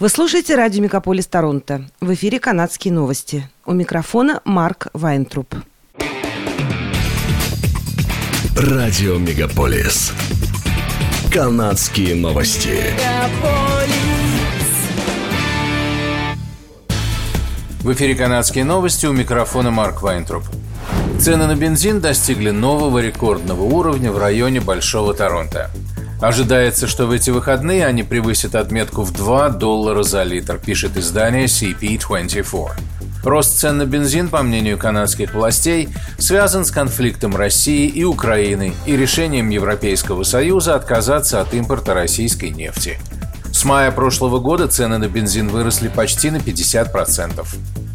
Вы 0.00 0.08
слушаете 0.08 0.54
радио 0.54 0.82
«Мегаполис 0.82 1.26
Торонто». 1.26 1.84
В 2.00 2.14
эфире 2.14 2.40
«Канадские 2.40 2.94
новости». 2.94 3.46
У 3.66 3.74
микрофона 3.74 4.40
Марк 4.46 4.86
Вайнтруп. 4.94 5.54
Радио 8.56 9.18
«Мегаполис». 9.18 10.14
«Канадские 11.30 12.14
новости». 12.14 12.82
В 17.82 17.92
эфире 17.92 18.14
«Канадские 18.14 18.64
новости» 18.64 19.04
у 19.04 19.12
микрофона 19.12 19.70
Марк 19.70 20.00
Вайнтруп. 20.00 20.44
Цены 21.20 21.46
на 21.46 21.54
бензин 21.54 22.00
достигли 22.00 22.48
нового 22.48 23.00
рекордного 23.00 23.64
уровня 23.64 24.10
в 24.12 24.16
районе 24.16 24.62
Большого 24.62 25.12
Торонто. 25.12 25.70
Ожидается, 26.20 26.86
что 26.86 27.06
в 27.06 27.12
эти 27.12 27.30
выходные 27.30 27.86
они 27.86 28.02
превысят 28.02 28.54
отметку 28.54 29.02
в 29.02 29.12
2 29.12 29.48
доллара 29.50 30.02
за 30.02 30.22
литр, 30.22 30.58
пишет 30.58 30.98
издание 30.98 31.46
CP24. 31.46 32.72
Рост 33.24 33.58
цен 33.58 33.78
на 33.78 33.86
бензин, 33.86 34.28
по 34.28 34.42
мнению 34.42 34.76
канадских 34.76 35.32
властей, 35.32 35.88
связан 36.18 36.66
с 36.66 36.70
конфликтом 36.70 37.36
России 37.36 37.86
и 37.86 38.04
Украины 38.04 38.74
и 38.84 38.96
решением 38.96 39.48
Европейского 39.48 40.22
Союза 40.22 40.74
отказаться 40.74 41.40
от 41.40 41.54
импорта 41.54 41.94
российской 41.94 42.50
нефти. 42.50 42.98
С 43.50 43.64
мая 43.64 43.90
прошлого 43.90 44.40
года 44.40 44.68
цены 44.68 44.98
на 44.98 45.08
бензин 45.08 45.48
выросли 45.48 45.88
почти 45.88 46.30
на 46.30 46.36
50%. 46.36 47.46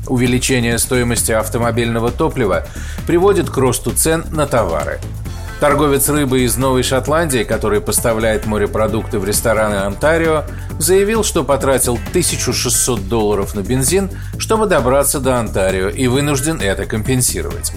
Увеличение 0.08 0.78
стоимости 0.80 1.32
автомобильного 1.32 2.12
топлива 2.12 2.66
приводит 3.06 3.52
к 3.52 3.58
росту 3.58 3.92
цен 3.92 4.26
на 4.32 4.48
товары– 4.48 5.00
Торговец 5.60 6.10
рыбы 6.10 6.42
из 6.42 6.58
Новой 6.58 6.84
Шотландии, 6.84 7.44
который 7.44 7.80
поставляет 7.80 8.46
морепродукты 8.46 9.20
в 9.20 9.26
рестораны 9.26 9.76
Онтарио, 9.76 10.44
заявил, 10.80 11.24
что 11.24 11.46
потратил 11.46 11.94
1600 12.10 13.08
долларов 13.08 13.56
на 13.56 13.62
бензин, 13.62 14.10
чтобы 14.38 14.66
добраться 14.66 15.20
до 15.22 15.40
Онтарио 15.40 15.88
и 15.88 16.08
вынужден 16.08 16.60
это 16.60 16.86
компенсировать. 16.86 17.72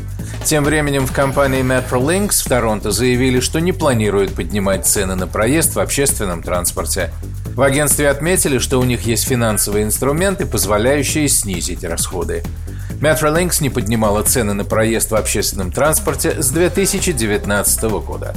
Тем 0.45 0.65
временем 0.65 1.07
в 1.07 1.13
компании 1.13 1.63
Metrolinx 1.63 2.45
в 2.45 2.49
Торонто 2.49 2.91
заявили, 2.91 3.39
что 3.39 3.61
не 3.61 3.73
планируют 3.73 4.35
поднимать 4.35 4.87
цены 4.87 5.15
на 5.15 5.29
проезд 5.29 5.77
в 5.77 5.81
общественном 5.81 6.43
транспорте. 6.43 7.13
В 7.55 7.63
агентстве 7.63 8.09
отметили, 8.09 8.59
что 8.59 8.81
у 8.81 8.85
них 8.85 9.03
есть 9.03 9.27
финансовые 9.27 9.85
инструменты, 9.85 10.47
позволяющие 10.47 11.29
снизить 11.29 11.85
расходы. 11.85 12.43
Metrolinx 13.01 13.63
не 13.63 13.71
поднимала 13.71 14.23
цены 14.23 14.55
на 14.55 14.65
проезд 14.65 15.13
в 15.13 15.15
общественном 15.15 15.71
транспорте 15.71 16.43
с 16.43 16.51
2019 16.51 17.83
года. 18.05 18.35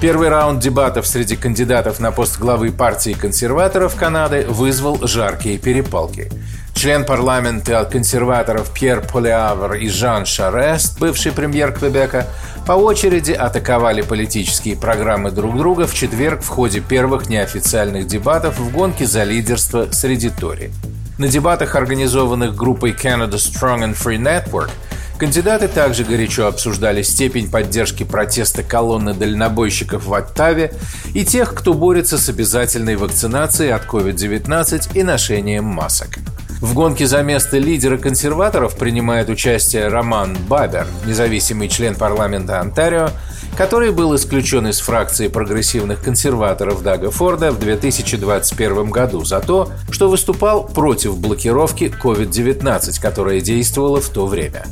Первый 0.00 0.28
раунд 0.28 0.60
дебатов 0.60 1.06
среди 1.06 1.36
кандидатов 1.36 2.00
на 2.00 2.10
пост 2.10 2.38
главы 2.38 2.70
партии 2.70 3.12
консерваторов 3.12 3.94
Канады 3.94 4.46
вызвал 4.48 5.06
жаркие 5.06 5.58
перепалки. 5.58 6.30
Член 6.72 7.04
парламента 7.04 7.84
консерваторов 7.90 8.72
Пьер 8.72 9.00
Полиавр 9.00 9.74
и 9.74 9.88
Жан 9.88 10.24
Шарест, 10.24 10.98
бывший 11.00 11.32
премьер 11.32 11.72
Квебека, 11.72 12.26
по 12.66 12.72
очереди 12.72 13.32
атаковали 13.32 14.00
политические 14.02 14.76
программы 14.76 15.30
друг 15.30 15.56
друга 15.56 15.86
в 15.86 15.94
четверг 15.94 16.42
в 16.42 16.48
ходе 16.48 16.80
первых 16.80 17.28
неофициальных 17.28 18.06
дебатов 18.06 18.58
в 18.58 18.72
гонке 18.72 19.04
за 19.04 19.24
лидерство 19.24 19.88
среди 19.90 20.30
Тори. 20.30 20.70
На 21.18 21.26
дебатах, 21.26 21.74
организованных 21.74 22.54
группой 22.54 22.92
Canada 22.92 23.32
Strong 23.34 23.90
and 23.90 23.96
Free 23.96 24.18
Network, 24.18 24.70
Кандидаты 25.18 25.66
также 25.66 26.04
горячо 26.04 26.46
обсуждали 26.46 27.02
степень 27.02 27.50
поддержки 27.50 28.04
протеста 28.04 28.62
колонны 28.62 29.14
дальнобойщиков 29.14 30.04
в 30.04 30.14
Оттаве 30.14 30.72
и 31.12 31.24
тех, 31.24 31.54
кто 31.54 31.74
борется 31.74 32.18
с 32.18 32.28
обязательной 32.28 32.94
вакцинацией 32.94 33.72
от 33.72 33.84
COVID-19 33.84 34.96
и 34.96 35.02
ношением 35.02 35.64
масок. 35.64 36.20
В 36.60 36.74
гонке 36.74 37.06
за 37.06 37.22
место 37.22 37.58
лидера 37.58 37.98
консерваторов 37.98 38.76
принимает 38.76 39.28
участие 39.28 39.86
Роман 39.86 40.36
Бабер, 40.48 40.88
независимый 41.06 41.68
член 41.68 41.94
парламента 41.94 42.60
Онтарио, 42.60 43.10
который 43.56 43.92
был 43.92 44.16
исключен 44.16 44.66
из 44.66 44.80
фракции 44.80 45.28
прогрессивных 45.28 46.02
консерваторов 46.02 46.82
Дага 46.82 47.12
Форда 47.12 47.52
в 47.52 47.60
2021 47.60 48.90
году 48.90 49.24
за 49.24 49.38
то, 49.38 49.70
что 49.90 50.08
выступал 50.08 50.66
против 50.66 51.16
блокировки 51.18 51.92
COVID-19, 52.02 53.00
которая 53.00 53.40
действовала 53.40 54.00
в 54.00 54.08
то 54.08 54.26
время. 54.26 54.64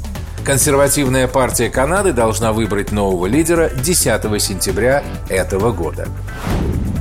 Консервативная 0.45 1.29
партия 1.29 1.71
Канады 1.71 2.13
должна 2.13 2.53
выбрать 2.53 2.91
нового 2.91 3.27
лидера 3.27 3.71
10 3.71 4.43
сентября 4.43 5.05
этого 5.29 5.73
года. 5.73 6.09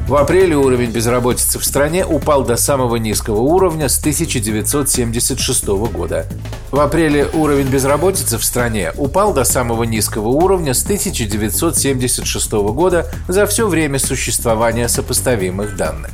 В 0.07 0.15
апреле 0.17 0.55
уровень 0.55 0.91
безработицы 0.91 1.57
в 1.57 1.65
стране 1.65 2.05
упал 2.05 2.45
до 2.45 2.57
самого 2.57 2.97
низкого 2.97 3.39
уровня 3.39 3.89
с 3.89 3.97
1976 3.97 5.65
года. 5.65 6.27
В 6.69 6.79
апреле 6.79 7.27
уровень 7.33 7.65
безработицы 7.65 8.37
в 8.37 8.45
стране 8.45 8.91
упал 8.97 9.33
до 9.33 9.43
самого 9.43 9.83
низкого 9.83 10.27
уровня 10.27 10.75
с 10.75 10.83
1976 10.83 12.51
года 12.51 13.11
за 13.27 13.47
все 13.47 13.67
время 13.67 13.97
существования 13.97 14.87
сопоставимых 14.89 15.75
данных. 15.75 16.11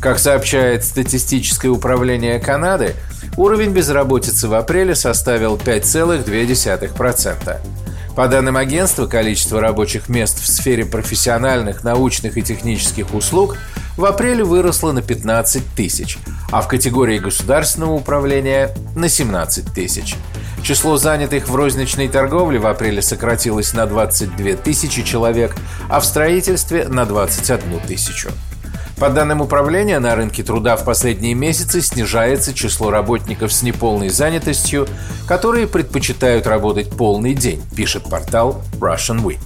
Как 0.00 0.18
сообщает 0.18 0.82
статистическое 0.82 1.70
управление 1.70 2.38
Канады, 2.38 2.94
уровень 3.36 3.72
безработицы 3.72 4.48
в 4.48 4.54
апреле 4.54 4.94
составил 4.94 5.56
5,2%. 5.56 7.83
По 8.16 8.28
данным 8.28 8.56
агентства, 8.56 9.06
количество 9.06 9.60
рабочих 9.60 10.08
мест 10.08 10.38
в 10.40 10.46
сфере 10.46 10.84
профессиональных, 10.84 11.82
научных 11.82 12.38
и 12.38 12.42
технических 12.42 13.12
услуг 13.12 13.56
в 13.96 14.04
апреле 14.04 14.44
выросло 14.44 14.92
на 14.92 15.02
15 15.02 15.62
тысяч, 15.74 16.18
а 16.52 16.62
в 16.62 16.68
категории 16.68 17.18
государственного 17.18 17.92
управления– 17.92 18.70
на 18.96 19.08
17 19.08 19.72
тысяч. 19.74 20.14
Число 20.62 20.96
занятых 20.96 21.48
в 21.48 21.54
розничной 21.56 22.06
торговле 22.06 22.60
в 22.60 22.66
апреле 22.68 23.02
сократилось 23.02 23.74
на 23.74 23.84
22 23.84 24.52
тысячи 24.54 25.02
человек, 25.02 25.56
а 25.88 25.98
в 25.98 26.04
строительстве– 26.04 26.86
на 26.88 27.06
21 27.06 27.80
тысячу. 27.80 28.30
По 28.98 29.10
данным 29.10 29.40
управления, 29.40 29.98
на 29.98 30.14
рынке 30.14 30.44
труда 30.44 30.76
в 30.76 30.84
последние 30.84 31.34
месяцы 31.34 31.80
снижается 31.80 32.54
число 32.54 32.90
работников 32.90 33.52
с 33.52 33.62
неполной 33.62 34.08
занятостью, 34.08 34.86
которые 35.26 35.66
предпочитают 35.66 36.46
работать 36.46 36.90
полный 36.90 37.34
день, 37.34 37.60
пишет 37.76 38.04
портал 38.04 38.62
Russian 38.78 39.22
Week. 39.22 39.40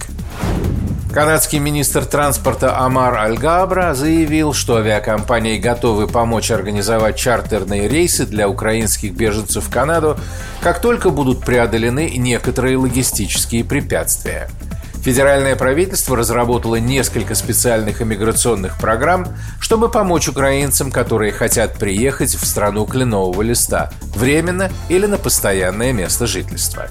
Канадский 1.11 1.57
министр 1.57 2.05
транспорта 2.05 2.77
Амар 2.77 3.15
Аль-Габра 3.15 3.95
заявил, 3.95 4.53
что 4.53 4.75
авиакомпании 4.77 5.57
готовы 5.57 6.07
помочь 6.07 6.51
организовать 6.51 7.17
чартерные 7.17 7.87
рейсы 7.87 8.27
для 8.27 8.47
украинских 8.47 9.13
беженцев 9.13 9.65
в 9.65 9.71
Канаду, 9.71 10.19
как 10.61 10.79
только 10.79 11.09
будут 11.09 11.43
преодолены 11.43 12.11
некоторые 12.15 12.77
логистические 12.77 13.65
препятствия– 13.65 14.47
Федеральное 15.03 15.55
правительство 15.55 16.17
разработало 16.17 16.75
несколько 16.75 17.33
специальных 17.33 18.01
иммиграционных 18.01 18.77
программ, 18.77 19.27
чтобы 19.59 19.89
помочь 19.89 20.27
украинцам, 20.27 20.91
которые 20.91 21.31
хотят 21.31 21.77
приехать 21.77 22.35
в 22.35 22.45
страну 22.45 22.85
кленового 22.85 23.41
листа, 23.41 23.91
временно 24.15 24.69
или 24.89 25.05
на 25.05 25.17
постоянное 25.17 25.93
место 25.93 26.27
жительства. 26.27 26.89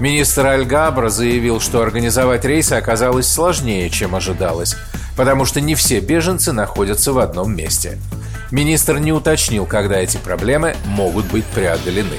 Министр 0.00 0.46
Аль-Габра 0.46 1.10
заявил, 1.10 1.60
что 1.60 1.82
организовать 1.82 2.46
рейсы 2.46 2.72
оказалось 2.72 3.28
сложнее, 3.28 3.90
чем 3.90 4.14
ожидалось, 4.14 4.74
потому 5.14 5.44
что 5.44 5.60
не 5.60 5.74
все 5.74 6.00
беженцы 6.00 6.52
находятся 6.52 7.12
в 7.12 7.18
одном 7.18 7.54
месте. 7.54 7.98
Министр 8.50 8.98
не 8.98 9.12
уточнил, 9.12 9.66
когда 9.66 9.96
эти 9.96 10.16
проблемы 10.16 10.74
могут 10.86 11.26
быть 11.26 11.44
преодолены. 11.44 12.18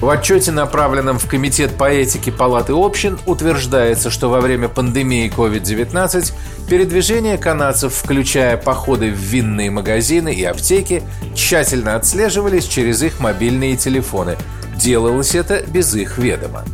В 0.00 0.08
отчете, 0.10 0.52
направленном 0.52 1.18
в 1.18 1.26
Комитет 1.26 1.76
по 1.76 1.90
этике 1.90 2.30
Палаты 2.30 2.72
общин, 2.72 3.18
утверждается, 3.26 4.10
что 4.10 4.30
во 4.30 4.40
время 4.40 4.68
пандемии 4.68 5.28
COVID-19 5.28 6.32
передвижения 6.70 7.36
канадцев, 7.36 7.94
включая 7.94 8.56
походы 8.56 9.10
в 9.10 9.16
винные 9.16 9.72
магазины 9.72 10.32
и 10.32 10.44
аптеки, 10.44 11.02
тщательно 11.34 11.96
отслеживались 11.96 12.66
через 12.66 13.02
их 13.02 13.18
мобильные 13.18 13.76
телефоны. 13.76 14.36
Делалось 14.76 15.34
это 15.34 15.64
без 15.66 15.92
их 15.96 16.16
ведома. 16.16 16.64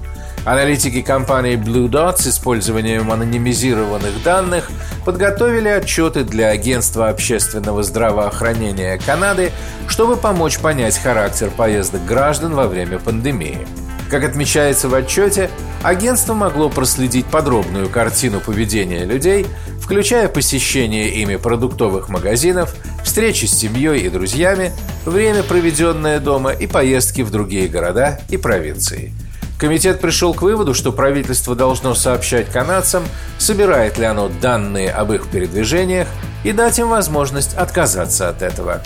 Аналитики 0.44 1.00
компании 1.00 1.56
Blue 1.56 1.88
Dot 1.88 2.19
с 2.19 2.26
использованием 2.26 3.11
анонимизированных 3.11 4.23
данных 4.23 4.70
подготовили 5.06 5.69
отчеты 5.69 6.23
для 6.23 6.49
Агентства 6.49 7.08
общественного 7.08 7.82
здравоохранения 7.82 8.99
Канады, 8.99 9.52
чтобы 9.88 10.17
помочь 10.17 10.58
понять 10.58 10.99
характер 10.99 11.50
поездок 11.56 12.05
граждан 12.05 12.55
во 12.55 12.67
время 12.67 12.99
пандемии. 12.99 13.67
Как 14.11 14.23
отмечается 14.23 14.91
в 14.91 14.94
отчете, 14.94 15.49
агентство 15.82 16.35
могло 16.35 16.69
проследить 16.69 17.25
подробную 17.25 17.88
картину 17.88 18.40
поведения 18.40 19.06
людей, 19.06 19.47
включая 19.81 20.29
посещение 20.29 21.08
ими 21.08 21.37
продуктовых 21.37 22.11
магазинов, 22.11 22.76
встречи 23.02 23.47
с 23.47 23.58
семьей 23.58 24.00
и 24.00 24.11
друзьями, 24.11 24.73
время, 25.06 25.43
проведенное 25.43 26.20
дома 26.20 26.50
и 26.50 26.67
поездки 26.67 27.23
в 27.23 27.31
другие 27.31 27.67
города 27.67 28.20
и 28.29 28.37
провинции– 28.37 29.14
Комитет 29.59 30.01
пришел 30.01 30.35
к 30.35 30.43
выводу, 30.43 30.75
что 30.75 30.93
правительство 30.93 31.55
должно 31.55 31.95
сообщать 31.95 32.51
канадцам, 32.51 33.05
собирает 33.39 33.99
ли 33.99 34.05
оно 34.05 34.29
данные 34.29 34.91
об 34.91 35.12
их 35.12 35.29
передвижениях 35.29 36.09
и 36.43 36.53
дать 36.53 36.79
им 36.79 36.89
возможность 36.89 37.55
отказаться 37.55 38.29
от 38.29 38.43
этого. 38.43 38.83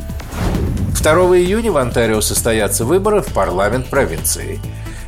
2 1.00 1.12
июня 1.38 1.72
в 1.72 1.76
Онтарио 1.78 2.20
состоятся 2.20 2.84
выборы 2.84 3.22
в 3.22 3.32
парламент 3.32 3.86
провинции. 3.86 4.60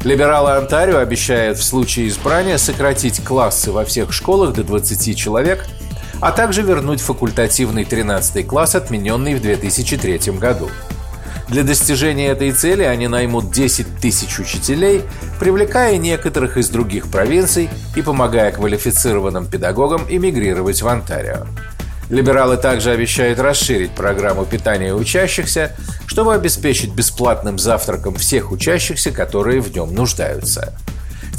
Либералы 0.03 0.53
Онтарио 0.53 0.99
обещают 0.99 1.59
в 1.59 1.63
случае 1.63 2.09
избрания 2.09 2.57
сократить 2.57 3.23
классы 3.23 3.71
во 3.71 3.85
всех 3.85 4.13
школах 4.13 4.55
до 4.55 4.65
20 4.65 5.17
человек, 5.17 5.67
а 6.21 6.33
также 6.33 6.63
вернуть 6.63 7.03
факультативный 7.03 7.85
13 7.85 8.47
класс, 8.47 8.75
отмененный 8.75 9.35
в 9.35 9.43
2003 9.43 10.33
году. 10.39 10.71
Для 11.51 11.65
достижения 11.65 12.29
этой 12.29 12.53
цели 12.53 12.85
они 12.85 13.09
наймут 13.09 13.51
10 13.51 13.97
тысяч 14.01 14.39
учителей, 14.39 15.03
привлекая 15.41 15.97
некоторых 15.97 16.57
из 16.57 16.69
других 16.69 17.11
провинций 17.11 17.69
и 17.97 18.03
помогая 18.03 18.53
квалифицированным 18.53 19.47
педагогам 19.47 20.07
эмигрировать 20.09 20.81
в 20.81 20.87
Онтарио. 20.87 21.47
Либералы 22.09 22.57
также 22.57 22.93
обещают 22.93 23.41
расширить 23.41 23.91
программу 23.97 24.45
питания 24.45 24.95
учащихся, 24.95 25.77
чтобы 26.07 26.35
обеспечить 26.35 26.95
бесплатным 26.95 27.59
завтраком 27.59 28.15
всех 28.15 28.53
учащихся, 28.53 29.11
которые 29.11 29.61
в 29.61 29.75
нем 29.75 29.93
нуждаются. 29.93 30.73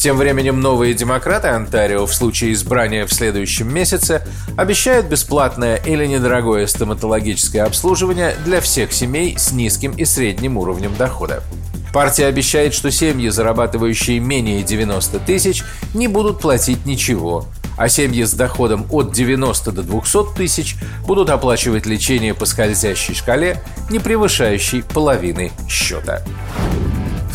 Тем 0.01 0.17
временем 0.17 0.59
новые 0.61 0.95
демократы 0.95 1.49
Онтарио 1.49 2.07
в 2.07 2.15
случае 2.15 2.53
избрания 2.53 3.05
в 3.05 3.13
следующем 3.13 3.71
месяце 3.71 4.23
обещают 4.57 5.05
бесплатное 5.05 5.75
или 5.75 6.07
недорогое 6.07 6.65
стоматологическое 6.65 7.63
обслуживание 7.63 8.35
для 8.43 8.61
всех 8.61 8.93
семей 8.93 9.37
с 9.37 9.51
низким 9.51 9.91
и 9.91 10.03
средним 10.05 10.57
уровнем 10.57 10.95
дохода. 10.97 11.43
Партия 11.93 12.25
обещает, 12.25 12.73
что 12.73 12.89
семьи, 12.89 13.29
зарабатывающие 13.29 14.19
менее 14.19 14.63
90 14.63 15.19
тысяч, 15.19 15.63
не 15.93 16.07
будут 16.07 16.39
платить 16.39 16.83
ничего, 16.87 17.45
а 17.77 17.87
семьи 17.87 18.23
с 18.23 18.33
доходом 18.33 18.87
от 18.89 19.13
90 19.13 19.71
до 19.71 19.83
200 19.83 20.33
тысяч 20.35 20.77
будут 21.05 21.29
оплачивать 21.29 21.85
лечение 21.85 22.33
по 22.33 22.45
скользящей 22.45 23.13
шкале, 23.13 23.61
не 23.91 23.99
превышающей 23.99 24.81
половины 24.81 25.51
счета. 25.69 26.23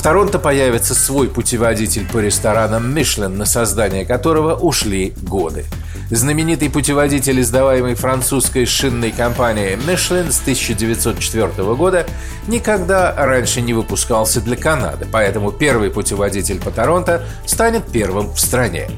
Торонто 0.07 0.39
появится 0.39 0.95
свой 0.95 1.27
путеводитель 1.27 2.07
по 2.07 2.19
ресторанам 2.19 2.95
«Мишлен», 2.95 3.37
на 3.37 3.45
создание 3.45 4.07
которого 4.07 4.55
ушли 4.55 5.13
годы. 5.21 5.65
Знаменитый 6.13 6.71
путеводитель, 6.71 7.41
издаваемый 7.41 7.97
французской 7.97 8.67
шинной 8.67 9.11
компанией 9.11 9.75
«Мишлен» 9.75 10.31
с 10.31 10.41
1904 10.41 11.75
года, 11.75 12.07
никогда 12.47 13.13
раньше 13.17 13.61
не 13.61 13.75
выпускался 13.75 14.41
для 14.41 14.57
Канады, 14.57 15.09
поэтому 15.11 15.51
первый 15.51 15.91
путеводитель 15.91 16.61
по 16.61 16.71
Торонто 16.71 17.25
станет 17.45 17.85
первым 17.91 18.33
в 18.33 18.39
стране. 18.39 18.89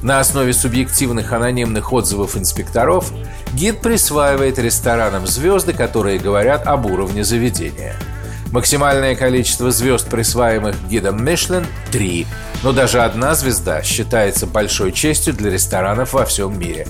На 0.00 0.20
основе 0.20 0.54
субъективных 0.54 1.34
анонимных 1.34 1.92
отзывов 1.92 2.34
инспекторов 2.34 3.12
гид 3.52 3.82
присваивает 3.82 4.58
ресторанам 4.58 5.26
звезды, 5.26 5.74
которые 5.74 6.18
говорят 6.18 6.66
об 6.66 6.86
уровне 6.86 7.24
заведения. 7.24 7.94
Максимальное 8.56 9.14
количество 9.14 9.70
звезд, 9.70 10.08
присваиваемых 10.08 10.88
гидом 10.88 11.22
Мишлен– 11.22 11.66
три, 11.92 12.26
но 12.62 12.72
даже 12.72 13.02
одна 13.02 13.34
звезда 13.34 13.82
считается 13.82 14.46
большой 14.46 14.92
честью 14.92 15.34
для 15.34 15.50
ресторанов 15.50 16.14
во 16.14 16.24
всем 16.24 16.58
мире. 16.58 16.88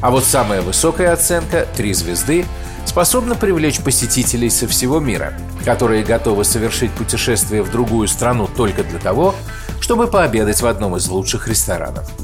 А 0.00 0.12
вот 0.12 0.22
самая 0.22 0.62
высокая 0.62 1.12
оценка– 1.12 1.66
три 1.76 1.92
звезды– 1.92 2.46
способна 2.86 3.34
привлечь 3.34 3.80
посетителей 3.80 4.48
со 4.48 4.68
всего 4.68 5.00
мира, 5.00 5.32
которые 5.64 6.04
готовы 6.04 6.44
совершить 6.44 6.92
путешествие 6.92 7.64
в 7.64 7.72
другую 7.72 8.06
страну 8.06 8.46
только 8.46 8.84
для 8.84 9.00
того, 9.00 9.34
чтобы 9.80 10.06
пообедать 10.06 10.62
в 10.62 10.66
одном 10.68 10.94
из 10.94 11.08
лучших 11.08 11.48
ресторанов– 11.48 12.08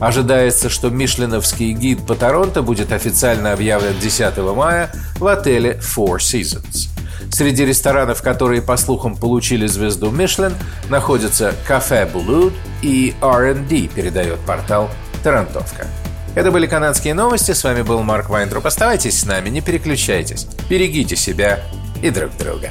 Ожидается, 0.00 0.70
что 0.70 0.90
Мишленовский 0.90 1.72
гид 1.72 2.06
по 2.06 2.14
Торонто 2.14 2.62
будет 2.62 2.92
официально 2.92 3.52
объявлен 3.52 3.98
10 4.00 4.36
мая 4.54 4.92
в 5.18 5.26
отеле 5.26 5.80
Four 5.82 6.18
Seasons. 6.18 6.88
Среди 7.30 7.64
ресторанов, 7.64 8.22
которые, 8.22 8.62
по 8.62 8.76
слухам, 8.76 9.16
получили 9.16 9.66
звезду 9.66 10.10
Мишлен, 10.10 10.54
находятся 10.88 11.54
Кафе 11.66 12.06
Булуд 12.06 12.52
и 12.82 13.14
R&D, 13.20 13.88
передает 13.88 14.38
портал 14.40 14.90
Тарантовка. 15.22 15.86
Это 16.34 16.50
были 16.52 16.66
канадские 16.66 17.14
новости. 17.14 17.52
С 17.52 17.64
вами 17.64 17.82
был 17.82 18.02
Марк 18.02 18.28
Вайнтруп. 18.28 18.66
Оставайтесь 18.66 19.18
с 19.20 19.26
нами, 19.26 19.48
не 19.48 19.60
переключайтесь. 19.60 20.46
Берегите 20.70 21.16
себя 21.16 21.60
и 22.02 22.10
друг 22.10 22.36
друга. 22.36 22.70